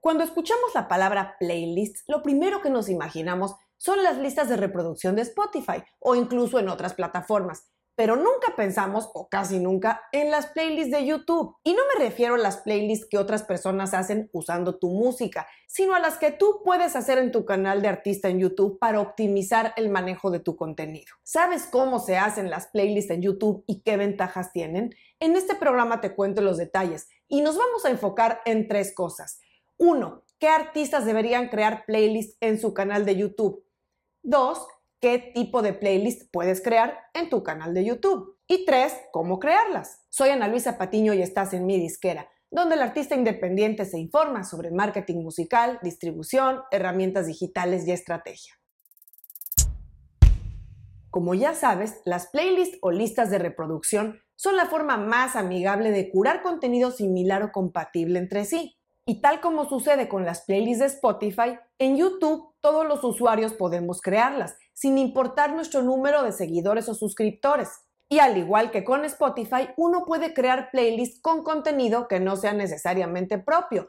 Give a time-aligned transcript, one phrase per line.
[0.00, 5.16] Cuando escuchamos la palabra playlist, lo primero que nos imaginamos son las listas de reproducción
[5.16, 7.64] de Spotify o incluso en otras plataformas
[7.96, 11.56] pero nunca pensamos, o casi nunca, en las playlists de YouTube.
[11.64, 15.94] Y no me refiero a las playlists que otras personas hacen usando tu música, sino
[15.94, 19.72] a las que tú puedes hacer en tu canal de artista en YouTube para optimizar
[19.76, 21.06] el manejo de tu contenido.
[21.22, 24.94] ¿Sabes cómo se hacen las playlists en YouTube y qué ventajas tienen?
[25.18, 29.40] En este programa te cuento los detalles y nos vamos a enfocar en tres cosas.
[29.78, 33.62] Uno, ¿qué artistas deberían crear playlists en su canal de YouTube?
[34.22, 34.66] Dos,
[35.00, 38.38] qué tipo de playlist puedes crear en tu canal de YouTube.
[38.46, 40.06] Y tres, cómo crearlas.
[40.08, 44.44] Soy Ana Luisa Patiño y estás en mi disquera, donde el artista independiente se informa
[44.44, 48.54] sobre marketing musical, distribución, herramientas digitales y estrategia.
[51.10, 56.10] Como ya sabes, las playlists o listas de reproducción son la forma más amigable de
[56.10, 58.76] curar contenido similar o compatible entre sí.
[59.08, 64.00] Y tal como sucede con las playlists de Spotify, en YouTube todos los usuarios podemos
[64.00, 67.68] crearlas, sin importar nuestro número de seguidores o suscriptores.
[68.08, 72.52] Y al igual que con Spotify, uno puede crear playlists con contenido que no sea
[72.52, 73.88] necesariamente propio.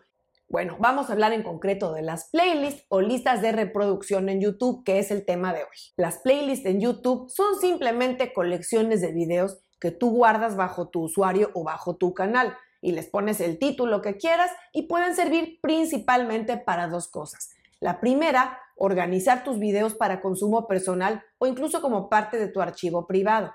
[0.50, 4.84] Bueno, vamos a hablar en concreto de las playlists o listas de reproducción en YouTube,
[4.84, 5.78] que es el tema de hoy.
[5.96, 11.50] Las playlists en YouTube son simplemente colecciones de videos que tú guardas bajo tu usuario
[11.56, 16.58] o bajo tu canal y les pones el título que quieras y pueden servir principalmente
[16.58, 17.50] para dos cosas.
[17.80, 23.08] La primera, organizar tus videos para consumo personal o incluso como parte de tu archivo
[23.08, 23.54] privado.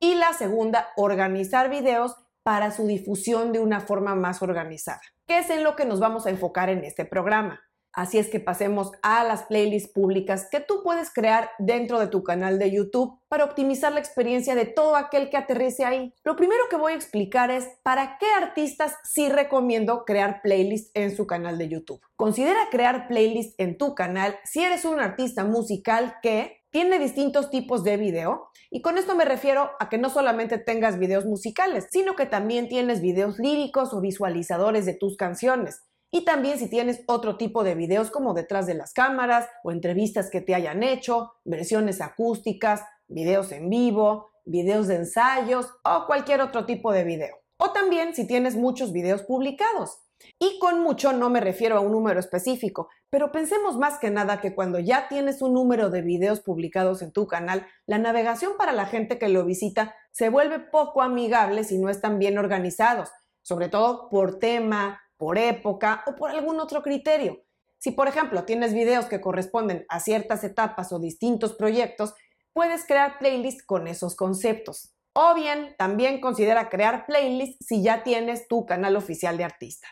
[0.00, 5.50] Y la segunda, organizar videos para su difusión de una forma más organizada, que es
[5.50, 7.60] en lo que nos vamos a enfocar en este programa.
[7.92, 12.22] Así es que pasemos a las playlists públicas que tú puedes crear dentro de tu
[12.22, 16.14] canal de YouTube para optimizar la experiencia de todo aquel que aterrice ahí.
[16.22, 21.16] Lo primero que voy a explicar es para qué artistas sí recomiendo crear playlists en
[21.16, 22.00] su canal de YouTube.
[22.16, 27.82] Considera crear playlists en tu canal si eres un artista musical que tiene distintos tipos
[27.82, 32.14] de video y con esto me refiero a que no solamente tengas videos musicales, sino
[32.14, 35.87] que también tienes videos líricos o visualizadores de tus canciones.
[36.10, 40.30] Y también si tienes otro tipo de videos como detrás de las cámaras o entrevistas
[40.30, 46.64] que te hayan hecho, versiones acústicas, videos en vivo, videos de ensayos o cualquier otro
[46.64, 47.36] tipo de video.
[47.58, 49.98] O también si tienes muchos videos publicados.
[50.38, 54.40] Y con mucho no me refiero a un número específico, pero pensemos más que nada
[54.40, 58.72] que cuando ya tienes un número de videos publicados en tu canal, la navegación para
[58.72, 63.10] la gente que lo visita se vuelve poco amigable si no están bien organizados,
[63.42, 67.44] sobre todo por tema, por época o por algún otro criterio.
[67.78, 72.14] Si, por ejemplo, tienes videos que corresponden a ciertas etapas o distintos proyectos,
[72.52, 74.94] puedes crear playlists con esos conceptos.
[75.12, 79.88] O bien, también considera crear playlists si ya tienes tu canal oficial de artista.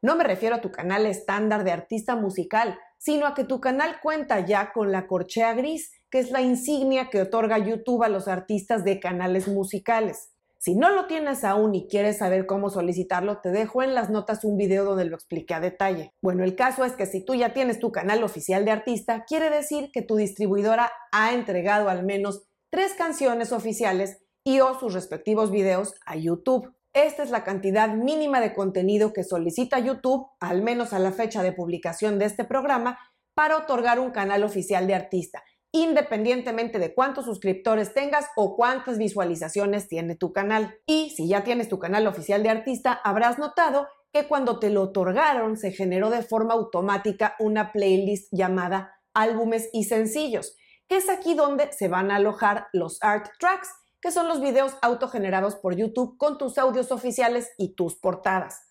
[0.00, 4.00] No me refiero a tu canal estándar de artista musical, sino a que tu canal
[4.00, 8.28] cuenta ya con la corchea gris, que es la insignia que otorga YouTube a los
[8.28, 10.30] artistas de canales musicales.
[10.60, 14.44] Si no lo tienes aún y quieres saber cómo solicitarlo, te dejo en las notas
[14.44, 16.14] un video donde lo expliqué a detalle.
[16.20, 19.50] Bueno, el caso es que si tú ya tienes tu canal oficial de artista, quiere
[19.50, 25.52] decir que tu distribuidora ha entregado al menos tres canciones oficiales y o sus respectivos
[25.52, 26.74] videos a YouTube.
[26.92, 31.44] Esta es la cantidad mínima de contenido que solicita YouTube, al menos a la fecha
[31.44, 32.98] de publicación de este programa,
[33.34, 39.88] para otorgar un canal oficial de artista independientemente de cuántos suscriptores tengas o cuántas visualizaciones
[39.88, 40.78] tiene tu canal.
[40.86, 44.82] Y si ya tienes tu canal oficial de artista, habrás notado que cuando te lo
[44.82, 50.56] otorgaron se generó de forma automática una playlist llamada álbumes y sencillos,
[50.88, 53.68] que es aquí donde se van a alojar los art tracks,
[54.00, 58.67] que son los videos autogenerados por YouTube con tus audios oficiales y tus portadas.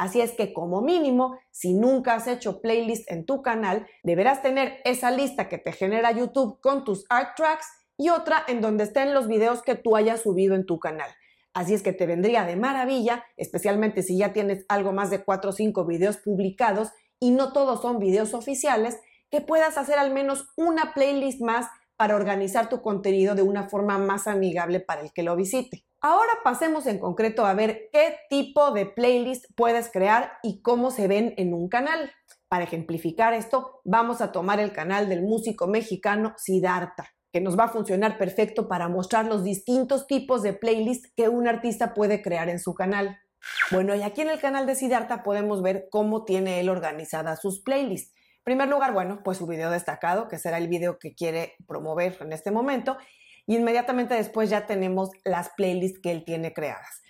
[0.00, 4.80] Así es que como mínimo, si nunca has hecho playlist en tu canal, deberás tener
[4.86, 7.66] esa lista que te genera YouTube con tus art tracks
[7.98, 11.10] y otra en donde estén los videos que tú hayas subido en tu canal.
[11.52, 15.50] Así es que te vendría de maravilla, especialmente si ya tienes algo más de 4
[15.50, 18.98] o 5 videos publicados y no todos son videos oficiales,
[19.30, 21.66] que puedas hacer al menos una playlist más
[21.96, 25.84] para organizar tu contenido de una forma más amigable para el que lo visite.
[26.02, 31.08] Ahora pasemos en concreto a ver qué tipo de playlist puedes crear y cómo se
[31.08, 32.10] ven en un canal.
[32.48, 37.64] Para ejemplificar esto, vamos a tomar el canal del músico mexicano Siddhartha, que nos va
[37.64, 42.48] a funcionar perfecto para mostrar los distintos tipos de playlist que un artista puede crear
[42.48, 43.18] en su canal.
[43.70, 47.60] Bueno, y aquí en el canal de Siddhartha podemos ver cómo tiene él organizadas sus
[47.60, 48.14] playlists.
[48.38, 52.16] En primer lugar, bueno, pues su video destacado, que será el video que quiere promover
[52.20, 52.96] en este momento
[53.50, 57.02] y inmediatamente después ya tenemos las playlists que él tiene creadas.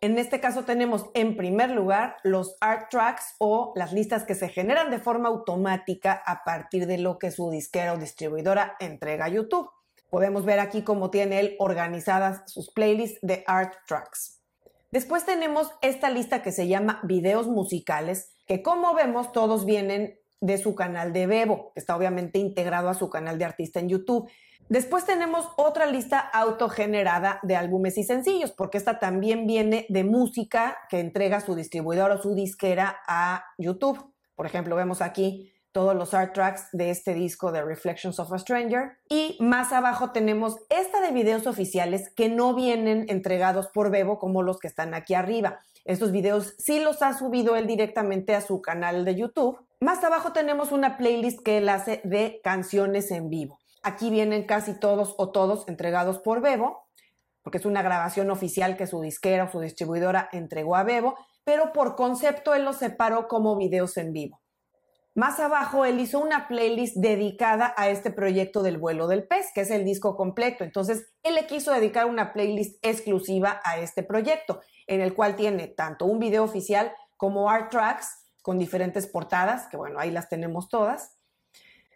[0.00, 4.48] En este caso tenemos en primer lugar los art tracks o las listas que se
[4.48, 9.28] generan de forma automática a partir de lo que su disquera o distribuidora entrega a
[9.28, 9.68] YouTube.
[10.08, 14.40] Podemos ver aquí cómo tiene él organizadas sus playlists de art tracks.
[14.92, 20.58] Después tenemos esta lista que se llama videos musicales, que como vemos todos vienen de
[20.58, 24.30] su canal de Bebo, que está obviamente integrado a su canal de artista en YouTube.
[24.68, 30.76] Después tenemos otra lista autogenerada de álbumes y sencillos, porque esta también viene de música
[30.90, 34.12] que entrega su distribuidor o su disquera a YouTube.
[34.34, 38.38] Por ejemplo, vemos aquí todos los art tracks de este disco de Reflections of a
[38.38, 38.98] Stranger.
[39.08, 44.42] Y más abajo tenemos esta de videos oficiales que no vienen entregados por Bebo como
[44.42, 45.60] los que están aquí arriba.
[45.84, 49.58] Estos videos sí los ha subido él directamente a su canal de YouTube.
[49.80, 53.57] Más abajo tenemos una playlist que él hace de canciones en vivo.
[53.82, 56.88] Aquí vienen casi todos o todos entregados por Bebo,
[57.42, 61.72] porque es una grabación oficial que su disquera o su distribuidora entregó a Bebo, pero
[61.72, 64.40] por concepto él los separó como videos en vivo.
[65.14, 69.62] Más abajo, él hizo una playlist dedicada a este proyecto del vuelo del pez, que
[69.62, 70.62] es el disco completo.
[70.62, 75.66] Entonces, él le quiso dedicar una playlist exclusiva a este proyecto, en el cual tiene
[75.66, 80.68] tanto un video oficial como art tracks con diferentes portadas, que bueno, ahí las tenemos
[80.68, 81.17] todas.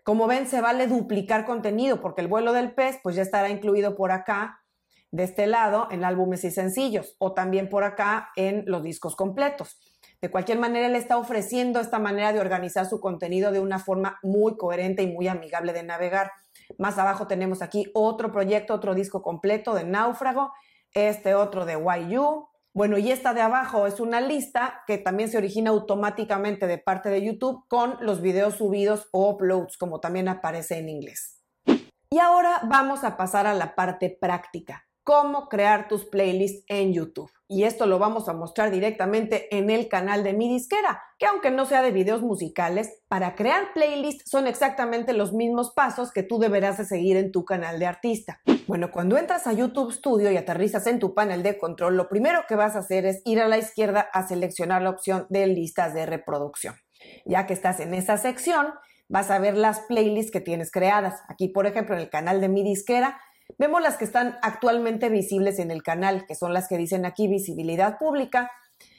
[0.02, 3.94] Como ven, se vale duplicar contenido, porque el vuelo del pez, pues ya estará incluido
[3.94, 4.58] por acá,
[5.12, 9.78] de este lado, en álbumes y sencillos, o también por acá en los discos completos.
[10.22, 14.18] De cualquier manera, él está ofreciendo esta manera de organizar su contenido de una forma
[14.22, 16.30] muy coherente y muy amigable de navegar.
[16.78, 20.52] Más abajo tenemos aquí otro proyecto, otro disco completo de Náufrago,
[20.94, 22.48] este otro de YU.
[22.74, 27.10] Bueno, y esta de abajo es una lista que también se origina automáticamente de parte
[27.10, 31.38] de YouTube con los videos subidos o uploads, como también aparece en inglés.
[32.10, 37.30] Y ahora vamos a pasar a la parte práctica cómo crear tus playlists en YouTube.
[37.48, 41.50] Y esto lo vamos a mostrar directamente en el canal de mi disquera, que aunque
[41.50, 46.38] no sea de videos musicales, para crear playlists son exactamente los mismos pasos que tú
[46.38, 48.40] deberás de seguir en tu canal de artista.
[48.66, 52.44] Bueno, cuando entras a YouTube Studio y aterrizas en tu panel de control, lo primero
[52.48, 55.94] que vas a hacer es ir a la izquierda a seleccionar la opción de listas
[55.94, 56.74] de reproducción.
[57.24, 58.68] Ya que estás en esa sección,
[59.08, 61.20] vas a ver las playlists que tienes creadas.
[61.28, 63.20] Aquí, por ejemplo, en el canal de mi disquera,
[63.58, 67.28] Vemos las que están actualmente visibles en el canal, que son las que dicen aquí
[67.28, 68.50] visibilidad pública.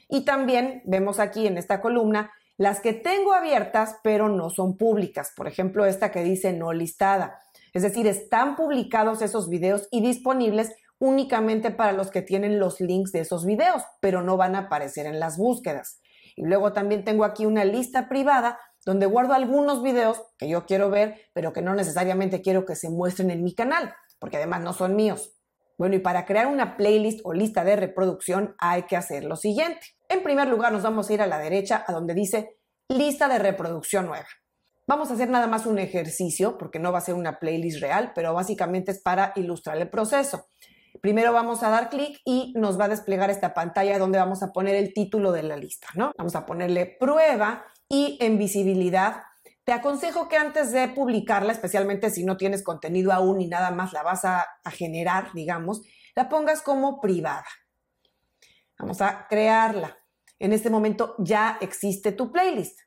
[0.08, 5.32] Y también vemos aquí en esta columna las que tengo abiertas, pero no son públicas.
[5.36, 7.40] Por ejemplo, esta que dice no listada.
[7.74, 13.12] Es decir, están publicados esos videos y disponibles únicamente para los que tienen los links
[13.12, 16.00] de esos videos, pero no van a aparecer en las búsquedas.
[16.36, 20.88] Y luego también tengo aquí una lista privada donde guardo algunos videos que yo quiero
[20.88, 23.92] ver, pero que no necesariamente quiero que se muestren en mi canal
[24.24, 25.34] porque además no son míos.
[25.76, 29.80] Bueno, y para crear una playlist o lista de reproducción hay que hacer lo siguiente.
[30.08, 32.56] En primer lugar, nos vamos a ir a la derecha a donde dice
[32.88, 34.26] lista de reproducción nueva.
[34.86, 38.12] Vamos a hacer nada más un ejercicio, porque no va a ser una playlist real,
[38.14, 40.46] pero básicamente es para ilustrar el proceso.
[41.00, 44.52] Primero vamos a dar clic y nos va a desplegar esta pantalla donde vamos a
[44.52, 46.12] poner el título de la lista, ¿no?
[46.16, 49.22] Vamos a ponerle prueba y en visibilidad
[49.64, 53.92] te aconsejo que antes de publicarla, especialmente si no tienes contenido aún y nada más
[53.94, 55.80] la vas a, generar, digamos,
[56.14, 57.46] la pongas como privada.
[58.78, 59.96] Vamos a crearla.
[60.38, 62.80] En este momento ya existe tu playlist.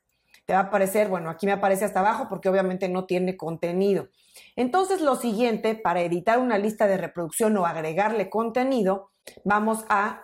[0.48, 4.08] Te va a aparecer, bueno, aquí me aparece hasta abajo porque obviamente no tiene contenido.
[4.56, 9.10] Entonces, lo siguiente, para editar una lista de reproducción o agregarle contenido,
[9.44, 10.22] vamos a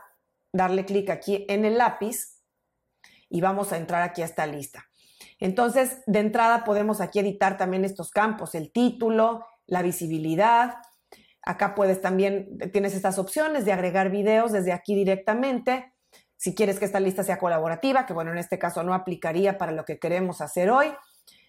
[0.51, 2.41] darle clic aquí en el lápiz
[3.29, 4.87] y vamos a entrar aquí a esta lista.
[5.41, 10.77] Entonces, de entrada podemos aquí editar también estos campos, el título, la visibilidad.
[11.43, 15.94] Acá puedes también, tienes estas opciones de agregar videos desde aquí directamente.
[16.45, 19.73] Si quieres que esta lista sea colaborativa, que bueno, en este caso no aplicaría para
[19.73, 20.89] lo que queremos hacer hoy,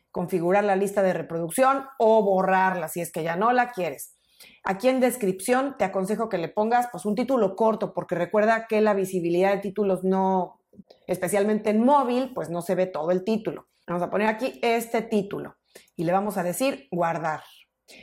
[0.10, 4.16] configurar la lista de reproducción o borrarla si es que ya no la quieres.
[4.64, 8.80] Aquí en descripción te aconsejo que le pongas pues un título corto, porque recuerda que
[8.80, 10.62] la visibilidad de títulos no,
[11.08, 13.68] especialmente en móvil, pues no se ve todo el título.
[13.88, 15.58] Vamos a poner aquí este título
[15.98, 17.42] y le vamos a decir guardar.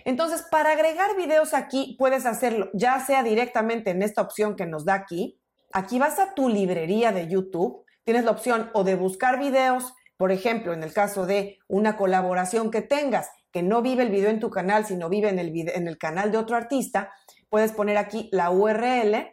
[0.05, 4.85] Entonces, para agregar videos aquí, puedes hacerlo ya sea directamente en esta opción que nos
[4.85, 5.39] da aquí.
[5.73, 7.85] Aquí vas a tu librería de YouTube.
[8.05, 12.71] Tienes la opción o de buscar videos, por ejemplo, en el caso de una colaboración
[12.71, 15.89] que tengas, que no vive el video en tu canal, sino vive en el, en
[15.89, 17.13] el canal de otro artista,
[17.49, 19.29] puedes poner aquí la URL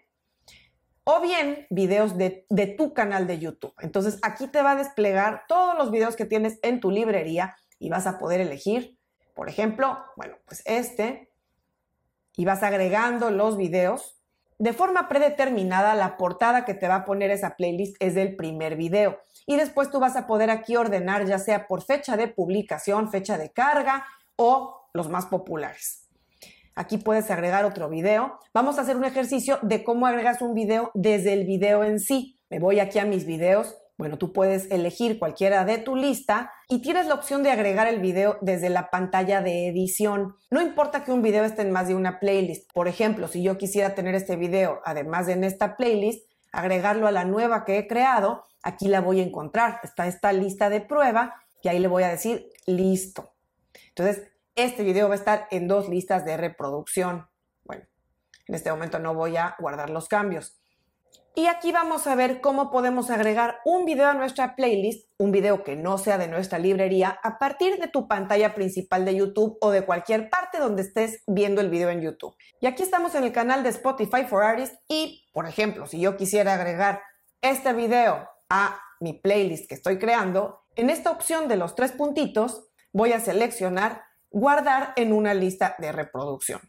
[1.05, 2.45] o bien videos de,
[2.77, 3.73] tu canal de YouTube.
[3.79, 7.89] Entonces aquí te va a desplegar todos los videos que tienes en tu librería y
[7.89, 8.99] vas a poder elegir,
[9.33, 11.31] por ejemplo, bueno, pues este,
[12.35, 14.18] y vas agregando los videos
[14.59, 18.75] De forma predeterminada, la portada que te va a poner esa playlist es del primer
[18.75, 19.17] video.
[19.45, 23.37] Y después tú vas a poder aquí ordenar ya sea por fecha de publicación, fecha
[23.37, 26.09] de carga o los más populares.
[26.75, 28.37] Aquí puedes agregar otro video.
[28.53, 32.37] Vamos a hacer un ejercicio de cómo agregas un video desde el video en sí.
[32.49, 33.77] Me voy aquí a mis videos.
[33.99, 37.99] Bueno, tú puedes elegir cualquiera de tu lista y tienes la opción de agregar el
[37.99, 40.37] video desde la pantalla de edición.
[40.51, 42.71] No importa que un video esté en más de una playlist.
[42.71, 47.11] Por ejemplo, si yo quisiera tener este video, además de en esta playlist, agregarlo a
[47.11, 49.81] la nueva que he creado, aquí la voy a encontrar.
[49.83, 53.33] Está esta lista de prueba y ahí le voy a decir listo.
[53.89, 57.27] Entonces, este video va a estar en dos listas de reproducción.
[57.65, 57.83] Bueno,
[58.47, 60.58] en este momento no voy a guardar los cambios.
[61.35, 65.63] Y aquí vamos a ver cómo podemos agregar un video a nuestra playlist, un video
[65.63, 69.71] que no sea de nuestra librería, a partir de tu pantalla principal de YouTube o
[69.71, 72.35] de cualquier parte donde estés viendo el video en YouTube.
[72.59, 76.17] Y aquí estamos en el canal de Spotify for Artists y, por ejemplo, si yo
[76.17, 77.01] quisiera agregar
[77.41, 82.69] este video a mi playlist que estoy creando, en esta opción de los tres puntitos
[82.91, 86.61] voy a seleccionar guardar en una lista de reproducción.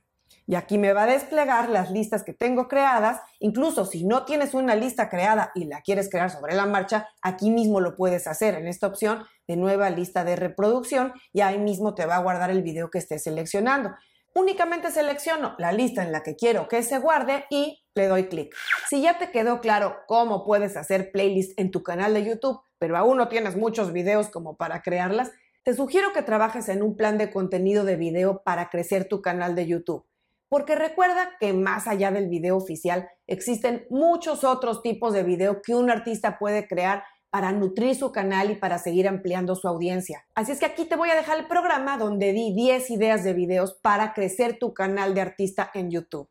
[0.51, 3.21] Y aquí me va a desplegar las listas que tengo creadas.
[3.39, 7.53] Incluso si no tienes una lista creada y la quieres crear sobre la marcha, aquí
[7.53, 11.95] mismo lo puedes hacer en esta opción de nueva lista de reproducción y ahí mismo
[11.95, 13.91] te va a guardar el video que estés seleccionando.
[14.35, 18.53] Únicamente selecciono la lista en la que quiero que se guarde y le doy clic.
[18.89, 22.97] Si ya te quedó claro cómo puedes hacer playlists en tu canal de YouTube, pero
[22.97, 25.31] aún no tienes muchos videos como para crearlas,
[25.63, 29.55] te sugiero que trabajes en un plan de contenido de video para crecer tu canal
[29.55, 30.10] de YouTube.
[30.51, 35.77] Porque recuerda que más allá del video oficial existen muchos otros tipos de video que
[35.77, 40.27] un artista puede crear para nutrir su canal y para seguir ampliando su audiencia.
[40.35, 43.33] Así es que aquí te voy a dejar el programa donde di 10 ideas de
[43.33, 46.29] videos para crecer tu canal de artista en YouTube.